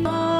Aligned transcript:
Oh. 0.00 0.37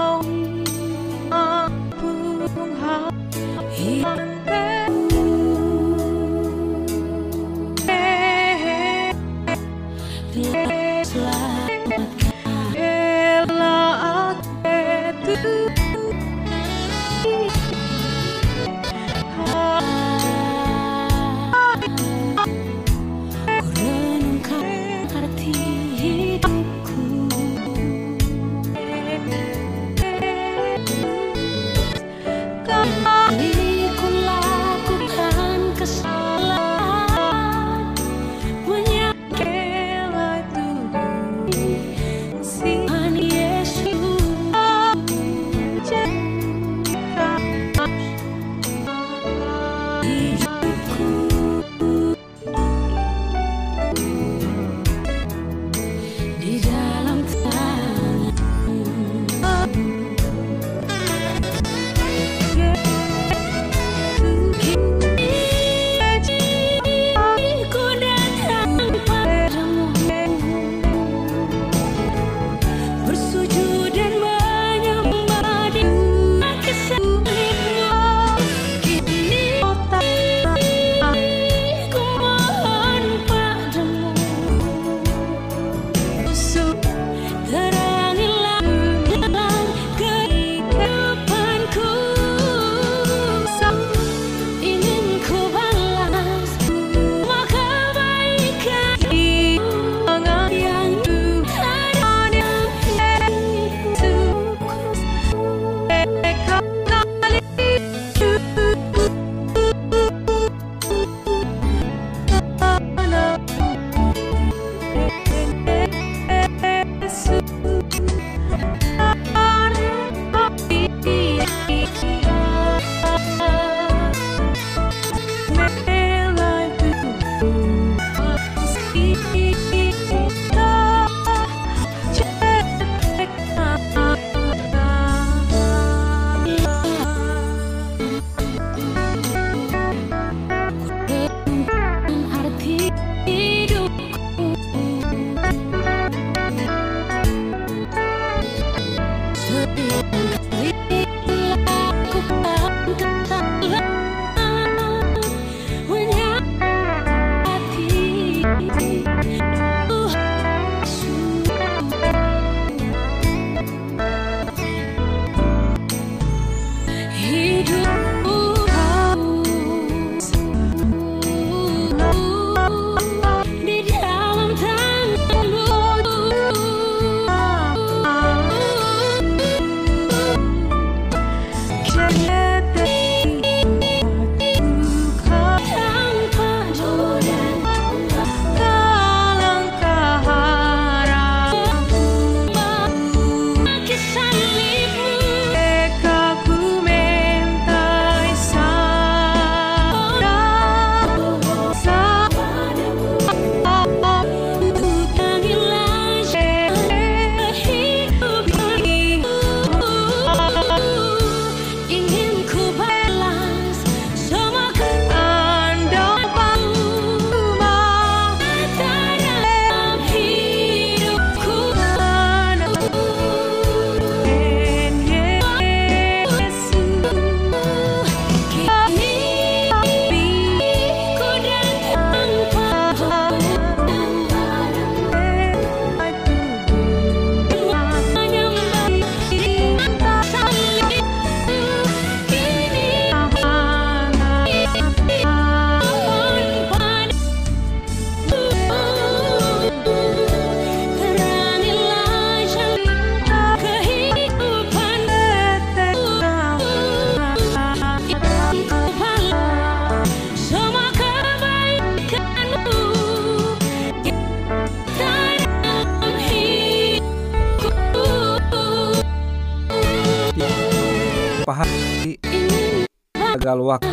Gal 273.41 273.61
waktu 273.65 273.89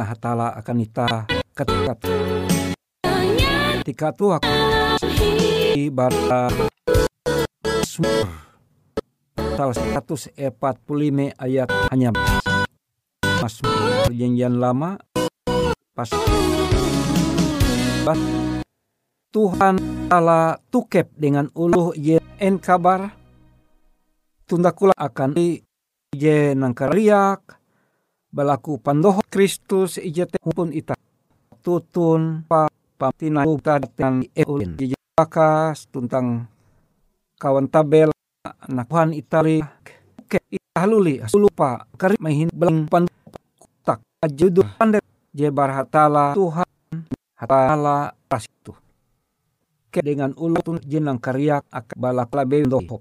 hatala 0.00 0.56
akan 0.56 0.76
ita 0.80 1.28
ketika 1.52 1.92
tika 3.84 4.08
tu 4.16 4.32
ibarat 5.76 6.52
sumur 7.84 8.28
pasal 9.36 9.72
145 9.72 10.36
ayat 11.36 11.68
hanya 11.92 12.10
mas 13.40 13.60
perjanjian 14.08 14.56
lama 14.56 14.96
pas 15.92 16.08
Tuhan 19.32 19.76
Allah 20.08 20.56
tukep 20.72 21.12
dengan 21.12 21.52
uluh 21.52 21.92
ye 21.92 22.16
en 22.40 22.56
kabar 22.56 23.12
tunda 24.48 24.72
kula 24.72 24.94
akan 24.96 25.36
di 25.36 25.65
je 26.16 26.56
nangkariak 26.56 27.60
balaku 28.32 28.80
pandoho 28.80 29.20
Kristus 29.28 30.00
ije 30.00 30.24
pun 30.40 30.72
ita. 30.72 30.96
Tutun 31.60 32.48
pa 32.48 32.72
patina 32.96 33.44
uta 33.44 33.76
dan 33.96 34.24
eulin. 34.32 34.80
Ije 34.80 34.96
bakas 35.12 35.88
tuntang 35.92 36.48
kawan 37.36 37.68
tabel 37.68 38.08
anak 38.44 38.86
Tuhan 38.88 39.12
Itali 39.12 39.60
ke 40.26 40.40
italuli 40.50 41.20
lupa 41.36 41.84
kari 41.96 42.16
mahin 42.18 42.48
belang 42.50 42.88
pan 42.88 43.04
tak 43.84 44.02
ajudu 44.24 44.64
pandai 44.78 45.02
je 45.32 45.48
barhatala 45.52 46.34
Tuhan 46.34 46.68
hatala 47.36 48.16
itu 48.28 48.72
ke 49.88 50.00
dengan 50.04 50.32
ulutun 50.36 50.80
jenang 50.84 51.16
karyak 51.16 51.64
ak 51.72 51.96
balak 51.96 52.30
labe 52.36 52.64
dohop 52.68 53.00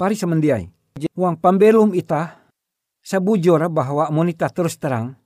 pari 0.00 0.16
semendiai. 0.16 0.64
Uang 1.12 1.36
pambelum 1.36 1.92
ita 1.92 2.39
sabujur 3.10 3.58
bahwa 3.66 4.06
monita 4.14 4.46
terus 4.46 4.78
terang 4.78 5.18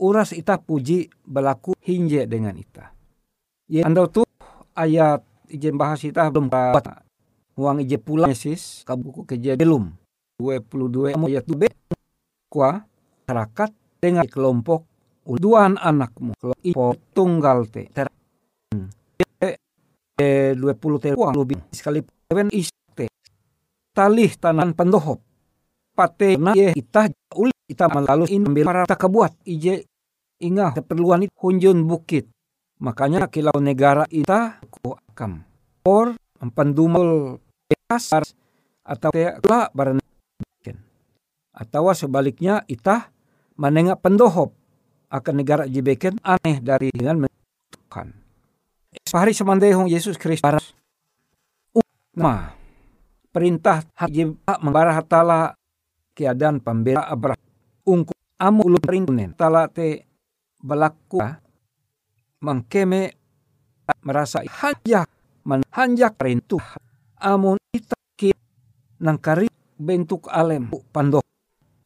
uras 0.00 0.32
ita 0.32 0.56
puji 0.56 1.12
belaku 1.28 1.76
hinje 1.84 2.24
dengan 2.24 2.56
ita 2.56 2.96
ya 3.68 3.84
andau 3.84 4.08
tu 4.08 4.24
ayat 4.72 5.20
ijen 5.52 5.76
bahas 5.76 6.00
ita 6.00 6.32
belum 6.32 6.48
uang 7.60 7.84
ije 7.84 8.00
pula 8.00 8.32
Yesus 8.32 8.88
kabuku 8.88 9.28
kejadian 9.28 9.92
22 10.40 11.12
ayat 11.12 11.44
2 11.44 11.68
kuah 12.48 12.88
masyarakat 13.28 13.70
dengan 14.00 14.24
kelompok 14.24 14.88
uduan 15.28 15.76
anakmu. 15.76 16.32
Kalau 16.40 16.96
tunggal 17.12 17.68
te 17.68 17.86
ter 17.92 18.08
e 20.18 20.56
20 20.56 21.04
te 21.04 21.08
uang 21.12 21.36
lebih 21.36 21.60
sekali 21.70 22.00
even 22.32 22.48
iste 22.50 23.06
talih 23.92 24.32
tanan 24.40 24.72
pendohop 24.72 25.20
pate 26.00 26.40
na 26.40 26.56
ye 26.56 26.72
ita 26.72 27.12
uli 27.36 27.52
ita 27.68 27.84
melalui 27.92 28.32
in 28.32 28.48
ambil 28.48 28.64
para 28.64 28.88
kebuat 28.88 29.36
ije 29.44 29.84
inga 30.40 30.72
keperluan 30.72 31.28
itu 31.28 31.36
hunjun 31.36 31.84
bukit. 31.84 32.24
Makanya 32.80 33.28
kilau 33.28 33.60
negara 33.60 34.08
ita 34.08 34.56
ku 34.72 34.96
akam. 34.96 35.44
Or 35.84 36.16
empendumul 36.40 37.36
kasar 37.84 38.24
atau 38.80 39.12
la 39.44 39.68
barang 39.68 40.00
atau 41.52 41.92
sebaliknya 41.92 42.64
ita 42.64 43.12
menengah 43.60 44.00
pendohop. 44.00 44.56
Akan 45.10 45.42
negara 45.42 45.66
jibeken 45.66 46.22
aneh 46.22 46.62
dari 46.62 46.88
dengan 46.94 47.26
Tuhan. 47.90 48.14
Sehari 49.04 49.34
semandehong 49.34 49.90
Yesus 49.90 50.14
Kristus 50.14 50.72
ma 52.14 52.54
perintah 53.30 53.86
haji 53.94 54.34
membara 54.62 54.94
hatala 54.94 55.54
keadaan 56.20 56.60
pembela 56.60 57.08
abra 57.08 57.32
ungku 57.88 58.12
amu 58.36 58.68
ulun 58.68 58.84
perintunen 58.84 59.32
tala 59.32 59.72
te 59.72 60.04
belaku 60.60 61.24
mangkeme 62.44 63.16
merasa 64.04 64.44
hanjak 64.44 65.08
menhanjak 65.48 66.12
perintu 66.20 66.60
amun 67.16 67.56
ita 67.72 67.96
ki 68.20 68.36
nangkari 69.00 69.48
bentuk 69.80 70.28
alem 70.28 70.68
pandoh. 70.92 71.24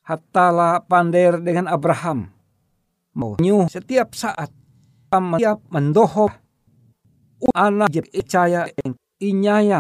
Hatala 0.05 0.85
pander 0.85 1.41
dengan 1.41 1.71
Abraham. 1.71 2.29
Mau 3.17 3.39
setiap 3.71 4.13
saat 4.13 4.51
setiap 5.09 5.63
mendoho. 5.71 6.29
Anak 7.55 7.93
jeb 7.93 8.07
icaya 8.11 8.67
yang 8.83 8.97
inyaya 9.21 9.79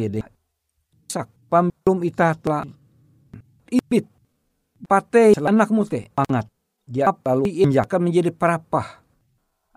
sak 1.08 1.32
pambelum 1.48 2.04
ita 2.04 2.36
telah 2.36 2.68
ipit 3.72 4.04
pate 4.84 5.34
anak 5.40 5.68
mute 5.72 6.12
angat 6.16 6.46
dia 6.84 7.08
lalu 7.24 7.48
injakan 7.64 8.08
menjadi 8.08 8.30
perapah 8.30 9.04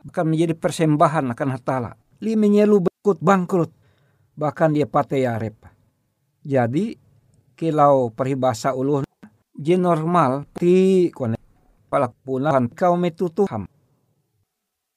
akan 0.07 0.25
menjadi 0.27 0.53
persembahan 0.55 1.31
akan 1.31 1.49
hatala 1.55 1.91
li 2.23 2.35
menyelu 2.39 2.79
berkut 2.83 3.19
bangkrut. 3.19 3.71
Bahkan 4.37 4.77
dia 4.77 4.85
pate 4.85 5.25
yarep 5.25 5.57
jadi 6.45 6.95
kilau 7.57 8.13
peribahasa 8.13 8.71
uluh 8.71 9.03
je 9.57 9.75
normal 9.75 10.45
ti 10.55 11.09
kone 11.09 11.35
palak 11.89 12.13
punakan 12.21 12.69
kau 12.71 12.93
metutuham 12.95 13.65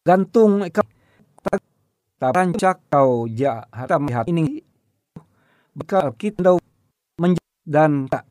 gantung 0.04 0.62
ikau 0.62 0.84
rancak 2.20 2.84
kau 2.92 3.24
ja 3.26 3.64
hata 3.72 3.96
melihat 3.96 4.28
ini. 4.28 4.60
Bekal 5.72 6.12
kita 6.14 6.54
dau 6.54 6.58
dan 7.64 8.06
tak 8.06 8.29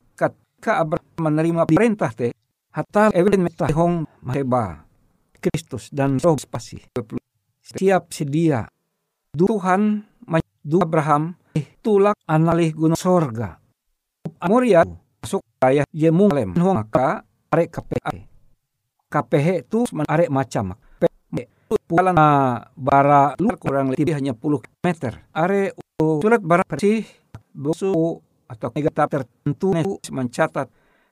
ka 0.60 0.84
menerima 1.18 1.66
perintah 1.66 2.12
te 2.12 2.36
hatta 2.75 3.10
event 3.16 3.48
metahong 3.48 4.04
maheba 4.22 4.84
Kristus 5.39 5.88
dan 5.89 6.20
roh 6.20 6.36
spasi 6.36 6.84
siap 7.63 8.12
sedia 8.12 8.68
Tuhan 9.34 10.04
du 10.60 10.84
Abraham 10.84 11.34
tulak 11.82 12.18
analih 12.28 12.75
gunung 12.75 13.00
sorga. 13.00 13.58
Amoria 14.44 14.84
masuk 15.24 15.42
ayah 15.63 15.88
jemulem 15.89 16.54
maka 16.56 17.24
arek 17.50 17.80
KPA 17.80 18.13
KPH 19.10 19.48
itu 19.66 19.80
arek 20.06 20.30
macam 20.30 20.78
pulang 21.89 22.18
bara 22.78 23.34
luar 23.38 23.58
kurang 23.58 23.94
lebih 23.94 24.13
hanya 24.13 24.38
puluh 24.38 24.62
meter. 24.86 25.25
Are 25.34 25.74
surat 25.98 26.42
bara 26.42 26.62
bersih 26.66 27.06
busu 27.54 28.22
atau 28.50 28.74
negatif 28.74 29.06
tertentu 29.08 29.70
mencatat 30.10 30.68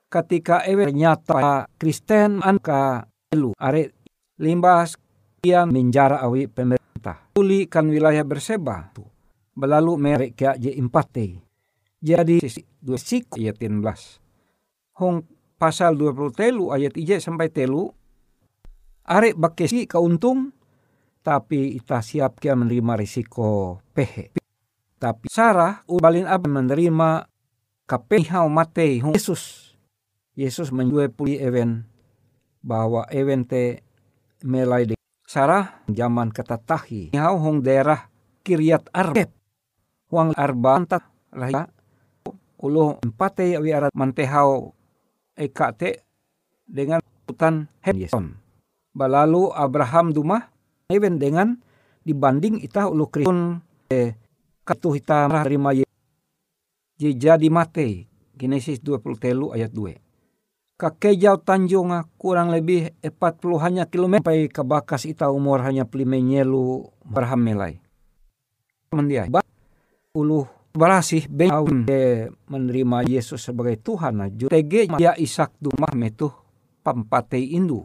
ketika 0.10 0.66
ewe 0.66 0.90
nyata 0.90 1.70
Kristen 1.78 2.42
anka 2.42 3.06
elu 3.30 3.54
are 3.62 3.94
limbas 4.42 4.98
yang 5.46 5.70
menjara 5.70 6.20
awi 6.26 6.50
pemerintah. 6.50 7.30
Pulihkan 7.38 7.94
wilayah 7.94 8.26
berseba. 8.26 8.90
Belalu 9.54 9.94
merek 9.98 10.34
ya 10.38 10.58
je 10.58 10.74
empate 10.74 11.48
jadi 11.98 12.38
dua 12.78 13.00
siku 13.02 13.42
ayat 13.42 13.58
16 13.58 15.02
hong 15.02 15.26
pasal 15.58 15.98
20 15.98 16.38
telu 16.38 16.70
ayat 16.70 16.94
ije 16.94 17.18
sampai 17.18 17.50
telu. 17.50 17.90
Arek 19.08 19.40
bakesi 19.40 19.88
keuntung 19.88 20.52
tapi 21.24 21.80
ita 21.80 22.04
siap 22.04 22.44
kia 22.44 22.60
menerima 22.60 23.00
risiko 23.00 23.80
pehe. 23.96 24.36
Tapi 24.98 25.30
Sarah 25.30 25.86
ubalin 25.86 26.26
ab 26.26 26.50
menerima 26.50 27.30
kapehau 27.86 28.50
mate 28.50 29.02
Yesus. 29.02 29.74
Yesus 30.34 30.74
menjual 30.74 31.14
puli 31.14 31.38
event 31.38 31.86
bahwa 32.66 33.06
event 33.14 33.46
te 33.46 33.82
melai 34.42 34.90
de 34.90 34.96
Sarah 35.26 35.86
zaman 35.90 36.34
ketatahi. 36.34 37.14
Hau 37.14 37.38
hong 37.38 37.62
daerah 37.62 38.10
Kiryat 38.42 38.90
Arbet. 38.94 39.30
Huang 40.08 40.32
Arbantat 40.34 41.04
lah 41.36 41.68
ulu 42.58 42.98
empate 43.06 43.54
awi 43.54 43.70
arat 43.76 43.94
mantehau 43.94 44.74
ekate 45.38 46.02
dengan 46.66 47.04
hutan 47.30 47.70
Henyeson 47.86 48.40
balalu 48.98 49.54
Abraham 49.54 50.10
Duma 50.10 50.50
even 50.90 51.22
dengan 51.22 51.62
dibanding 52.02 52.58
ita 52.66 52.90
ulu 52.90 53.06
kristun 53.14 53.62
eh, 53.94 54.18
katu 54.68 54.92
hita 55.00 55.32
terima 55.48 55.72
ye 55.72 55.88
jadi 57.16 57.48
mate 57.48 58.12
Genesis 58.36 58.84
20 58.84 59.16
telu 59.16 59.56
ayat 59.56 59.72
2 59.72 59.96
Kakejau 60.78 61.42
Tanjung 61.42 61.90
kurang 62.22 62.54
lebih 62.54 62.94
40 63.02 63.66
hanya 63.66 63.84
kilometer 63.90 64.22
sampai 64.22 64.46
ke 64.46 64.62
bakas 64.62 65.10
ita 65.10 65.26
umur 65.34 65.66
hanya 65.66 65.90
plimenyelu 65.90 66.86
Abraham 67.02 67.42
melai. 67.42 67.82
Mendiai. 68.94 69.26
Ulu 70.14 70.46
berasih 70.78 71.26
behaun 71.34 71.90
menerima 72.46 73.10
Yesus 73.10 73.42
sebagai 73.42 73.82
Tuhan. 73.82 74.38
Jutege 74.38 74.86
ya 75.02 75.18
Isak 75.18 75.58
dumah 75.58 75.98
metuh 75.98 76.30
pampatei 76.86 77.58
indu 77.58 77.82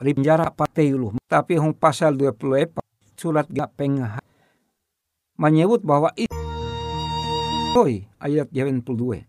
rimjara 0.00 0.48
patei 0.48 0.96
ulu. 0.96 1.20
Tapi 1.28 1.60
hong 1.60 1.76
pasal 1.76 2.16
20 2.16 2.72
surat 3.20 3.44
gak 3.52 3.76
pengah 3.76 4.16
menyebut 5.38 5.86
bahwa 5.86 6.10
itu 6.18 6.34
ayat 8.18 8.50
92 8.50 9.22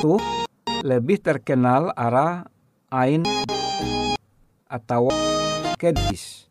itu 0.00 0.14
lebih 0.80 1.20
terkenal 1.20 1.92
arah 1.92 2.48
Ain 2.88 3.24
atau 4.64 5.12
Kedis. 5.76 6.48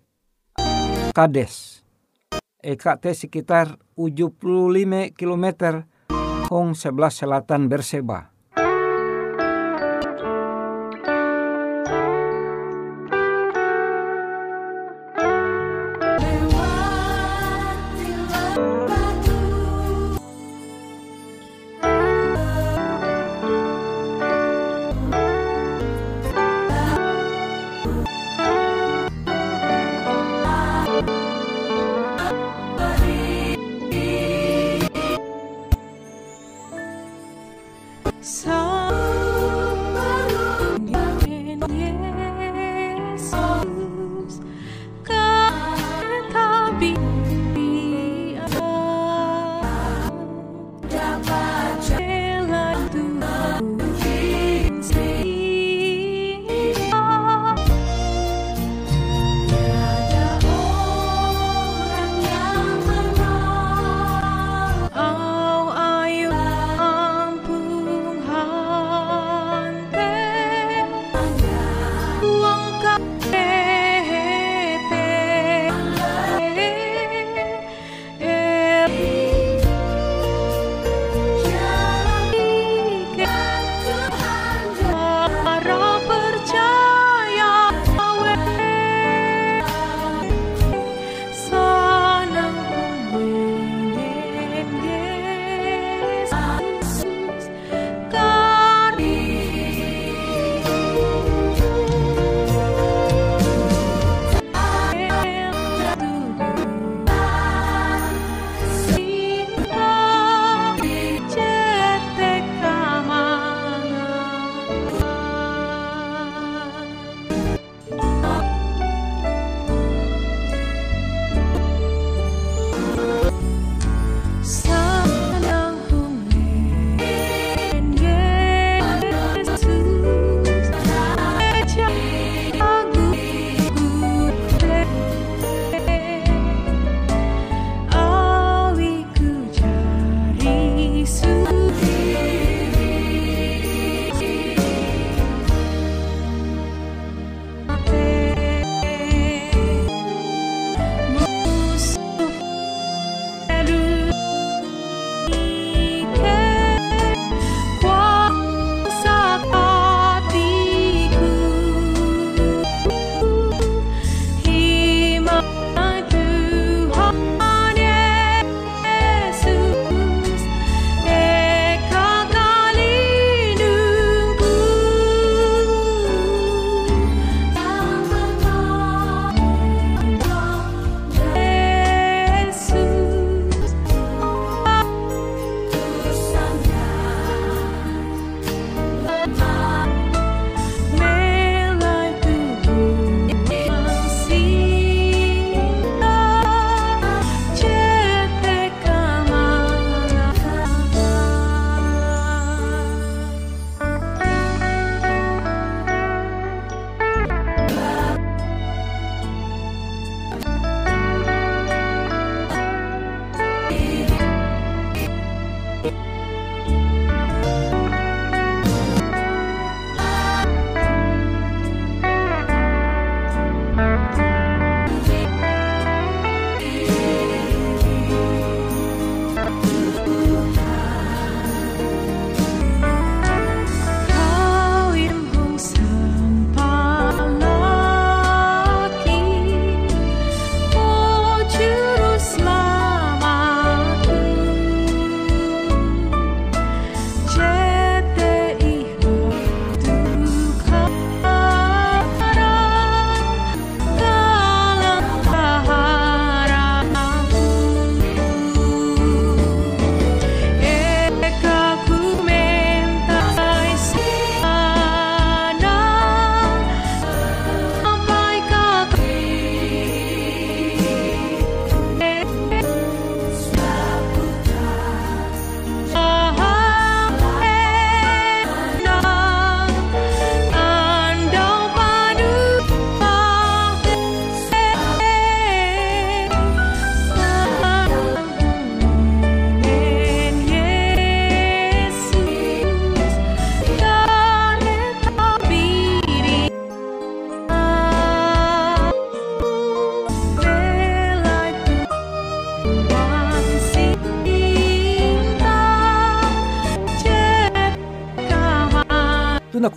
Kades. 1.13 1.81
Eka 2.61 3.01
teh 3.01 3.13
sekitar 3.17 3.81
75 3.97 5.13
km 5.13 5.45
hong 6.49 6.77
sebelah 6.77 7.13
selatan 7.13 7.65
Berseba. 7.69 8.32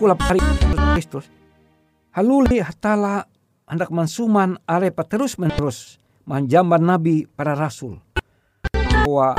Kula 0.07 0.15
hari 0.23 0.39
Kristus. 0.95 1.27
Haluli 2.15 2.63
hatala 2.63 3.27
hendak 3.67 3.91
mansuman 3.91 4.55
arepa 4.63 5.03
terus 5.03 5.35
menerus 5.35 5.99
manjamban 6.23 6.79
nabi 6.79 7.27
para 7.27 7.51
rasul. 7.59 7.99
Bahwa 9.03 9.35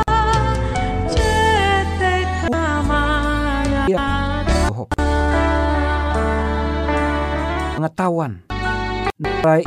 pengetahuan 7.81 8.45
baik 9.41 9.65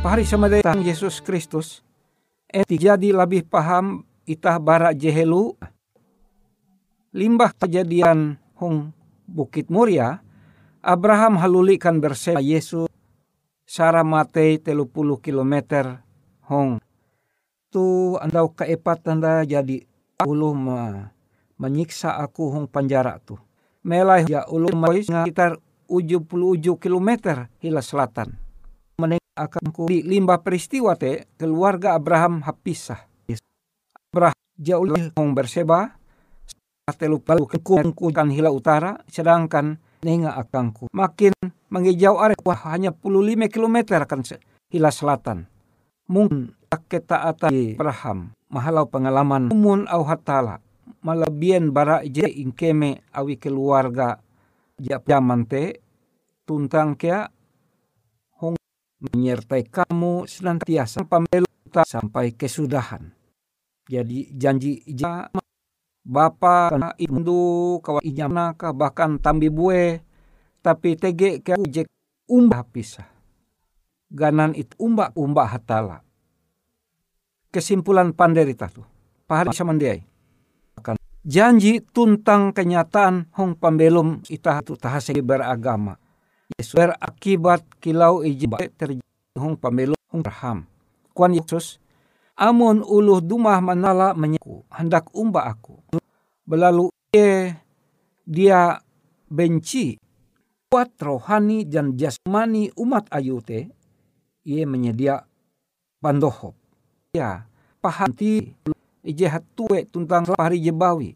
Pahari 0.00 0.24
sama 0.24 0.48
Yesus 0.80 1.20
Kristus, 1.20 1.84
eti 2.48 2.80
jadi 2.80 3.12
lebih 3.12 3.44
paham 3.44 4.08
itah 4.30 4.62
bara 4.62 4.94
jehelu 4.94 5.58
limbah 7.10 7.50
kejadian 7.58 8.38
hong 8.54 8.94
Bukit 9.30 9.70
Muria, 9.70 10.22
Abraham 10.82 11.38
halulikan 11.38 12.02
bersama 12.02 12.42
Yesus 12.42 12.90
Sarah 13.66 14.06
mate 14.06 14.58
telupuluh 14.58 15.18
kilometer 15.22 16.02
hong 16.46 16.82
tu 17.70 18.18
andau 18.18 18.50
keepat 18.50 19.06
tanda 19.06 19.46
jadi 19.46 19.86
ulu 20.26 20.50
ma, 20.54 21.10
menyiksa 21.58 22.18
aku 22.18 22.50
hong 22.50 22.66
penjara 22.66 23.22
tu. 23.22 23.38
Melai 23.86 24.26
ya 24.26 24.46
ulu 24.50 24.70
sekitar 25.02 25.58
uju 25.86 26.26
puluh 26.26 26.58
kilometer 26.78 27.50
hila 27.62 27.82
selatan 27.82 28.34
akan 29.38 29.72
ku 29.72 29.88
di 29.88 30.04
limbah 30.04 30.44
peristiwa 30.44 30.98
te 30.98 31.24
keluarga 31.40 31.96
Abraham 31.96 32.44
hapisah. 32.44 33.09
Abraham 34.10 34.34
jauh 34.58 34.90
hong 35.14 35.38
berseba 35.38 35.94
telu 36.98 37.22
palu 37.22 37.46
kan 37.46 38.26
hila 38.26 38.50
utara 38.50 38.98
sedangkan 39.06 39.78
nenga 40.02 40.34
akangku. 40.34 40.90
Makin 40.90 41.30
mengijau 41.70 42.18
are 42.18 42.34
wah 42.42 42.58
hanya 42.74 42.90
puluh 42.90 43.22
lima 43.22 43.46
kilometer 43.46 44.02
akan 44.02 44.26
hila 44.74 44.90
selatan. 44.90 45.46
Mungkin 46.10 46.58
kita 46.90 47.22
atas 47.22 47.54
Abraham 47.54 48.34
mahalau 48.50 48.90
pengalaman. 48.90 49.54
Umun 49.54 49.86
au 49.86 50.02
hatala 50.02 50.58
malabian 51.06 51.70
bara 51.70 52.02
je 52.02 52.26
ingkeme 52.26 53.06
awi 53.14 53.38
keluarga. 53.38 54.18
Zaman 54.82 55.46
te 55.46 55.78
tuntang 56.42 56.98
kia 56.98 57.30
menyertai 58.98 59.62
kamu 59.70 60.26
senantiasa. 60.26 61.06
Pemilu 61.06 61.46
sampai 61.86 62.34
kesudahan. 62.34 63.19
Jadi 63.90 64.30
janji 64.38 64.78
ija 64.86 65.26
Bapa 66.06 66.70
kena 66.70 66.94
indu 66.96 67.76
kawan 67.82 68.00
inyamnaka 68.06 68.70
bahkan 68.70 69.18
tambi 69.18 69.50
bue 69.50 69.98
tapi 70.62 70.94
tege 70.94 71.42
ke 71.42 71.58
ujek 71.58 71.90
umbah 72.30 72.62
pisah. 72.64 73.04
Ganan 74.10 74.54
itu 74.54 74.78
umbak 74.78 75.10
umbak 75.18 75.50
hatala. 75.50 76.06
Kesimpulan 77.50 78.14
panderita 78.14 78.70
tu. 78.70 78.86
Pahari 79.26 79.50
samandiai. 79.50 80.06
Janji 81.20 81.84
tuntang 81.84 82.56
kenyataan 82.56 83.28
hong 83.36 83.58
pembelum 83.58 84.24
itah 84.32 84.64
tu 84.64 84.72
tahase 84.72 85.20
beragama 85.20 86.00
Yesus 86.56 86.80
akibat 86.96 87.60
kilau 87.76 88.24
iji 88.24 88.48
terjadi 88.74 89.04
hong 89.36 89.54
pamelo 89.60 89.94
hong 90.10 90.24
raham. 90.24 90.64
Kuan 91.12 91.36
Yesus, 91.36 91.76
amun 92.40 92.80
uluh 92.80 93.20
dumah 93.20 93.60
manala 93.60 94.16
menyaku, 94.16 94.64
hendak 94.72 95.12
umba 95.12 95.44
aku. 95.44 95.76
Belalu 96.48 96.88
ia, 97.12 97.60
dia 98.24 98.80
benci 99.28 100.00
kuat 100.72 100.96
rohani 100.96 101.68
dan 101.68 101.94
jasmani 102.00 102.72
umat 102.80 103.12
ayute, 103.12 103.68
ia 104.48 104.64
menyedia 104.64 105.28
pandohop. 106.00 106.56
Ya, 107.12 107.44
pahanti 107.84 108.56
ije 109.04 109.26
hatue 109.28 109.84
tuntang 109.84 110.32
pahari 110.32 110.64
jebawi. 110.64 111.12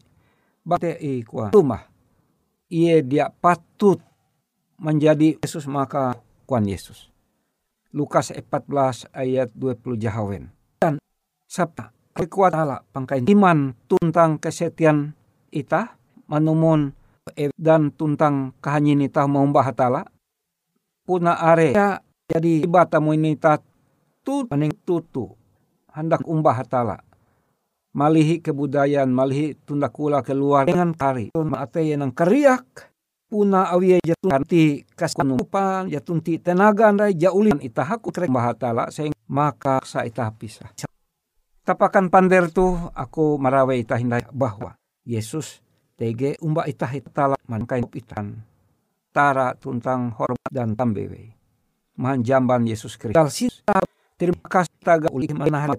Bate 0.61 0.93
i 1.01 1.25
kuan 1.25 1.53
rumah. 1.53 1.89
Ia 2.69 3.01
dia 3.01 3.29
patut 3.29 4.01
menjadi 4.77 5.37
Yesus 5.41 5.69
maka 5.69 6.17
kuan 6.49 6.65
Yesus. 6.65 7.09
Lukas 7.95 8.33
14 8.33 9.07
ayat 9.15 9.53
20 9.55 9.95
jahawen. 9.95 10.54
Sabta 11.45 11.93
kekuat 12.15 12.53
Allah 12.55 12.81
pangkain 12.91 13.27
iman 13.27 13.75
tuntang 13.85 14.41
kesetian 14.41 15.13
ita 15.51 15.95
manumun 16.25 16.91
dan 17.57 17.91
tuntang 17.93 18.53
kahanyin 18.61 19.03
ita 19.05 19.25
maumbah 19.25 19.65
hatala 19.65 20.07
puna 21.05 21.37
are 21.37 21.73
ya 21.75 21.99
jadi 22.25 22.65
ibata 22.65 22.97
mo 22.97 23.13
inita 23.13 23.61
tu 24.25 24.47
tutu 24.85 25.29
hendak 25.93 26.25
umbah 26.25 26.55
hatala 26.57 27.05
malihi 27.95 28.43
kebudayaan 28.43 29.07
malihi 29.07 29.55
tunda 29.63 29.87
kula 29.87 30.19
keluar 30.19 30.67
dengan 30.67 30.91
kari 30.91 31.31
maate 31.31 31.87
yang 31.87 32.11
keriak. 32.11 32.91
Puna 33.25 33.73
awi 33.73 33.97
jatun 34.05 34.29
kanti 34.29 34.85
kaskunupan 34.93 35.89
jatun 35.89 36.21
ti 36.21 36.37
tenaga 36.37 36.93
andai 36.93 37.17
jaulin 37.17 37.57
itahaku 37.57 38.13
krek 38.13 38.29
bahatala 38.29 38.93
sehingga 38.93 39.17
maka 39.25 39.81
sa 39.81 40.05
itah 40.05 40.29
pisah. 40.29 40.69
Tapakan 41.65 42.13
pander 42.13 42.53
tu 42.53 42.77
aku 42.93 43.41
marawe 43.41 43.73
itah 43.73 43.97
hindai 43.97 44.21
bahwa 44.29 44.77
Yesus 45.01 45.65
tege 45.97 46.37
umba 46.37 46.69
itah 46.69 46.93
itala 46.93 47.33
mankai 47.49 47.81
itan 47.89 48.45
tara 49.09 49.57
tuntang 49.57 50.13
hormat 50.13 50.51
dan 50.53 50.77
tambewe. 50.77 51.33
Mahan 51.97 52.21
jamban 52.21 52.69
Yesus 52.69 53.01
Kristus. 53.01 53.65
Terima 54.13 54.45
kasih 54.45 54.77
taga 54.77 55.09
ulih 55.09 55.33
manahan 55.33 55.73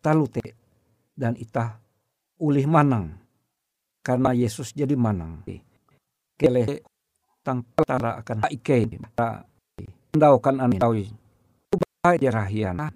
talute 0.00 0.56
dan 1.12 1.36
itah 1.36 1.84
ulih 2.40 2.64
manang. 2.64 3.20
Karena 4.00 4.32
Yesus 4.32 4.72
jadi 4.72 4.96
manang. 4.96 5.44
Kele 6.40 6.80
tang 7.44 7.60
tara 7.76 8.24
akan 8.24 8.48
ike 8.48 8.88
ta 9.12 9.44
ndau 10.16 10.40
kan 10.40 10.64
an 10.64 10.72
tau 10.80 10.96
ubah 11.76 12.16
jerahian 12.16 12.88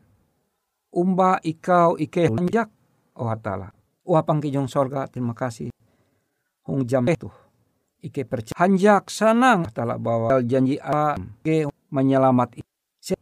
umba 0.91 1.39
ikau 1.47 1.95
ike 1.97 2.27
lanjak 2.31 2.69
oh 3.15 3.31
hatala. 3.31 3.71
Wah 4.03 4.23
pangkijong 4.27 4.67
sorga 4.67 5.07
terima 5.07 5.33
kasih. 5.33 5.71
Hong 6.67 6.83
jam 6.87 7.07
itu. 7.07 7.31
Ike 8.03 8.27
percaya. 8.27 8.57
Hanjak 8.59 9.09
sanang. 9.13 9.71
Hatala 9.71 10.01
bawa 10.01 10.43
janji 10.43 10.81
a 10.83 11.15
ke 11.47 11.69
menyelamat 11.91 12.59
se, 12.99 13.15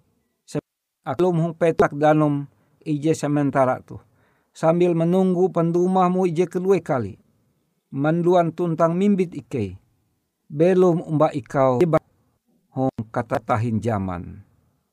se 0.47 0.59
aklum 1.05 1.41
hong 1.43 1.55
petak 1.57 1.93
danum 1.93 2.49
ije 2.81 3.13
sementara 3.13 3.85
tu. 3.85 4.01
Sambil 4.57 4.97
menunggu 4.97 5.53
pendumahmu 5.53 6.27
ije 6.27 6.49
kedua 6.49 6.81
kali. 6.81 7.21
Manduan 7.95 8.53
tuntang 8.53 8.97
mimbit 8.97 9.37
ike. 9.37 9.77
Belum 10.49 11.05
umba 11.05 11.29
ikau. 11.37 11.83
Hong 12.73 12.95
kata 13.13 13.43
tahin 13.43 13.83
zaman 13.83 14.48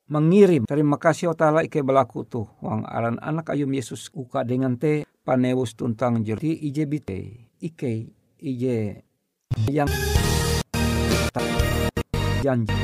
mengirim 0.05 0.69
terima 0.69 1.01
kasih 1.01 1.33
otala 1.33 1.65
ike 1.65 1.81
belaku 1.81 2.29
tu 2.29 2.45
wang 2.61 2.85
aran 2.85 3.17
anak 3.25 3.49
ayum 3.49 3.73
Yesus 3.73 4.13
uka 4.13 4.45
dengan 4.45 4.77
te 4.77 5.01
panewus 5.25 5.73
tuntang 5.73 6.21
jerti 6.21 6.53
ije 6.53 6.85
bite 6.85 7.49
ike 7.57 8.13
ije 8.37 9.01
yang 9.73 9.89
janji 12.45 12.77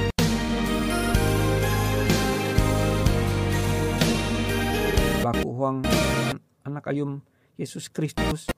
baku 5.22 5.50
huang 5.54 5.86
anak 6.66 6.90
ayum 6.90 7.22
Yesus 7.54 7.94
Kristus 7.94 8.50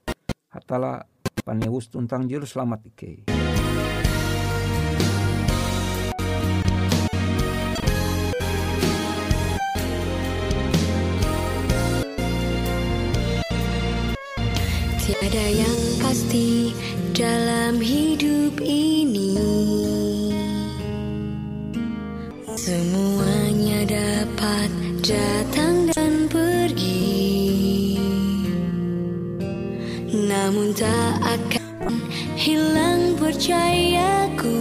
hatala 0.48 1.04
panewus 1.44 1.92
tuntang 1.92 2.32
juru 2.32 2.48
selamat 2.48 2.88
ike. 2.88 3.43
Tiada 15.24 15.56
yang 15.56 15.80
pasti 16.04 16.76
dalam 17.16 17.80
hidup 17.80 18.60
ini. 18.60 19.40
Semuanya 22.60 23.88
dapat 23.88 24.68
datang 25.00 25.88
dan 25.96 26.28
pergi. 26.28 27.96
Namun 30.12 30.76
tak 30.76 31.16
akan 31.24 32.04
hilang 32.36 33.16
percayaku. 33.16 34.60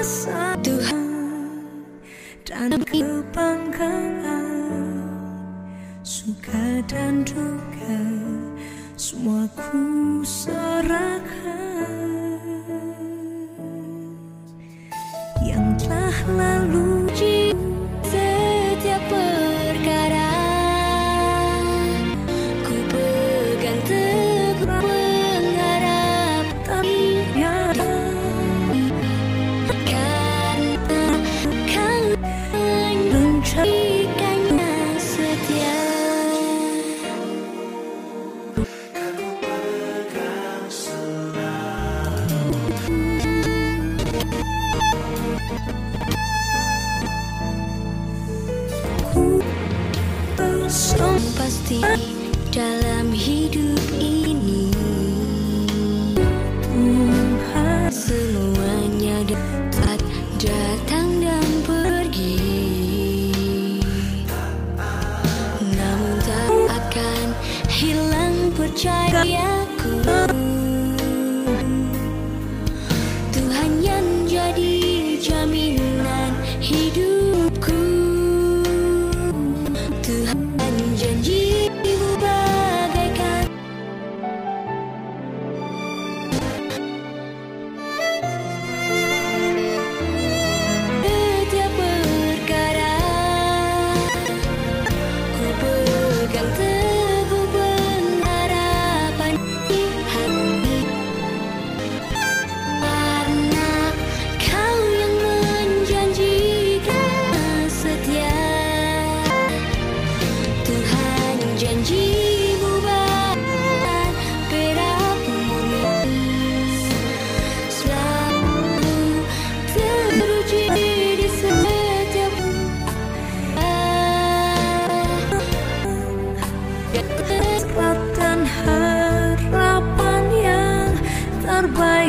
Satu 0.00 0.78
Tuhan 0.78 1.10
dan 2.46 2.70
kebanggaan 2.86 4.46
suka 6.00 6.80
dan 6.88 7.22
duka 7.22 7.79
semua 8.96 9.48
ku 9.56 10.20
serahkan. 10.20 11.24
Yang 15.40 15.66
telah 15.88 16.18
lalu 16.36 16.89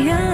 am 0.09 0.30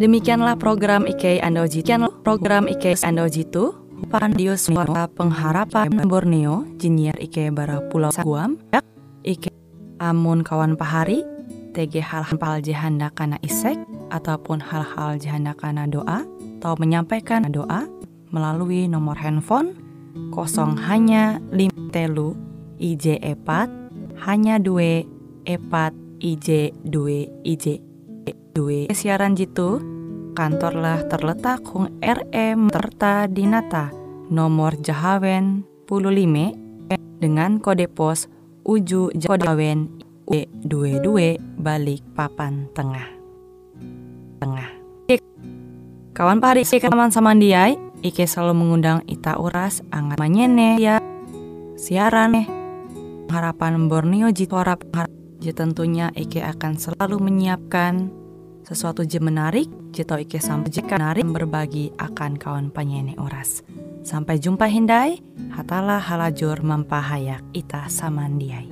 Demikianlah 0.00 0.56
program 0.56 1.04
IK 1.04 1.44
Ando 1.44 1.68
Jitu. 1.68 2.08
Program 2.24 2.64
IK 2.64 3.04
Ando 3.04 3.28
Jitu. 3.28 3.76
Pandio 4.08 4.56
Suara 4.56 5.04
Pengharapan 5.12 5.92
Borneo, 6.08 6.64
Jinier 6.80 7.12
IK 7.20 7.52
Bara 7.52 7.84
Pulau 7.92 8.08
Guam, 8.24 8.56
IK 9.28 9.52
Amun 10.00 10.40
Kawan 10.40 10.72
Pahari, 10.80 11.20
TG 11.76 12.00
hal-hal 12.00 12.64
jahanda 12.64 13.12
kana 13.12 13.36
isek, 13.44 13.76
ataupun 14.08 14.64
hal-hal 14.64 15.20
jahanda 15.20 15.52
kana 15.52 15.84
doa, 15.84 16.24
atau 16.64 16.80
menyampaikan 16.80 17.44
doa 17.52 17.84
melalui 18.32 18.88
nomor 18.88 19.20
handphone 19.20 19.76
kosong 20.32 20.80
hanya 20.80 21.44
lim 21.52 21.92
telu 21.92 22.32
IJ 22.80 23.20
epat 23.20 23.68
hanya 24.24 24.56
dua 24.56 25.04
epat 25.44 25.92
IJ 26.24 26.72
dua 26.88 27.28
IJ 27.44 27.89
dua 28.50 28.90
siaran 28.90 29.38
jitu 29.38 29.78
kantorlah 30.34 31.06
terletak 31.06 31.62
hung 31.70 31.90
RM 32.02 32.70
Terta 32.70 33.30
Dinata 33.30 33.94
nomor 34.30 34.74
Jahawen 34.78 35.62
15 35.86 37.20
dengan 37.22 37.62
kode 37.62 37.86
pos 37.86 38.26
Uju 38.66 39.14
Jahawen 39.14 40.02
E22 40.30 41.38
balik 41.58 42.06
papan 42.14 42.70
tengah. 42.70 43.06
Tengah. 44.38 44.68
Kawan 46.14 46.38
pari 46.38 46.62
kaman 46.62 47.10
samandiai 47.10 47.74
Ike 48.00 48.24
selalu 48.24 48.54
mengundang 48.64 49.02
Ita 49.10 49.36
Uras 49.42 49.82
angat 49.90 50.22
manyene 50.22 50.78
ya. 50.78 51.02
Siaran 51.74 52.38
eh. 52.38 52.46
Harapan 53.30 53.86
Borneo 53.86 54.30
Ji 54.30 54.46
tentunya 55.56 56.12
Ike 56.12 56.44
akan 56.44 56.76
selalu 56.76 57.16
menyiapkan 57.18 58.19
sesuatu 58.70 59.02
je 59.02 59.18
menarik, 59.18 59.66
jito 59.90 60.14
ike 60.14 60.38
sampai 60.38 60.70
jika 60.70 60.94
menarik 60.94 61.26
berbagi 61.26 61.90
akan 61.98 62.38
kawan 62.38 62.70
penyanyi 62.70 63.18
oras. 63.18 63.66
Sampai 64.06 64.38
jumpa 64.38 64.70
hindai, 64.70 65.18
hatalah 65.50 65.98
halajur 65.98 66.62
mempahayak 66.62 67.42
ita 67.50 67.90
samandiai. 67.90 68.70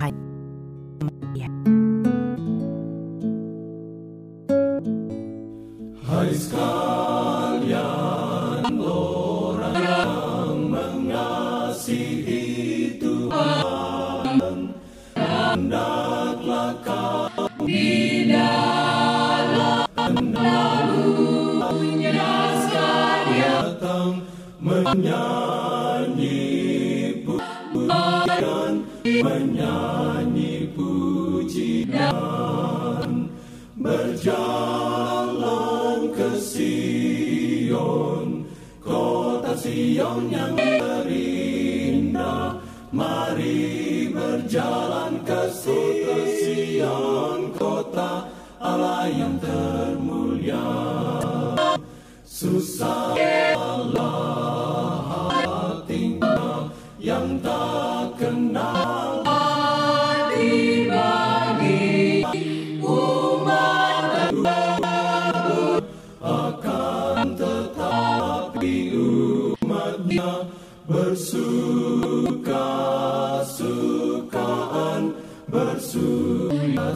Menyanyi 29.38 30.66
pujian 30.74 32.10
berjalan 33.78 36.10
ke 36.10 36.34
Sion. 36.42 38.42
Kota 38.82 39.54
Sion 39.54 40.26
yang 40.26 40.58
terindah 40.58 42.58
mari 42.90 44.10
berjalan 44.10 45.22
ke 45.22 45.54
Sion. 45.54 47.54
Kota 47.54 48.26
Allah 48.58 49.06
yang 49.06 49.38
termulia. 49.38 50.66
Susah 52.26 53.14
bersuka 75.98 76.94